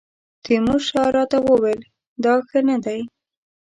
تیمورشاه 0.43 1.09
راته 1.15 1.37
وویل 1.43 1.81
دا 2.23 2.33
ښه 2.47 2.59
نه 2.69 2.77
دی. 2.85 2.99